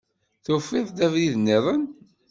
[0.45, 1.83] Tufiḍ-d abrid-nniḍen?